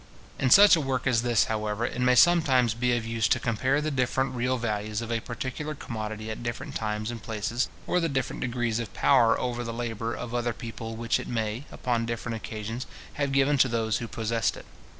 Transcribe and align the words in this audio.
In 0.39 0.49
such 0.49 0.75
a 0.75 0.81
work 0.81 1.05
as 1.05 1.21
this, 1.21 1.43
however, 1.43 1.85
it 1.85 2.01
may 2.01 2.15
sometimes 2.15 2.73
be 2.73 2.97
of 2.97 3.05
use 3.05 3.27
to 3.27 3.39
compare 3.39 3.81
the 3.81 3.91
different 3.91 4.33
real 4.33 4.57
values 4.57 4.99
of 5.03 5.11
a 5.11 5.19
particular 5.19 5.75
commodity 5.75 6.31
at 6.31 6.41
different 6.41 6.73
times 6.73 7.11
and 7.11 7.21
places, 7.21 7.69
or 7.85 7.99
the 7.99 8.09
different 8.09 8.41
degrees 8.41 8.79
of 8.79 8.95
power 8.95 9.39
over 9.39 9.63
the 9.63 9.71
labour 9.71 10.15
of 10.15 10.33
other 10.33 10.53
people 10.53 10.95
which 10.95 11.19
it 11.19 11.27
may, 11.27 11.65
upon 11.71 12.07
different 12.07 12.35
occasions, 12.35 12.87
have 13.21 13.31
given 13.31 13.59
to 13.59 13.67
those 13.67 13.99
who 13.99 14.07
possessed 14.07 14.57
it. 14.57 14.65